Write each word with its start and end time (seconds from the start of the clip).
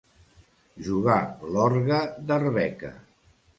Jugar 0.87 1.19
l'orgue 1.57 2.01
d'Arbeca. 2.33 2.93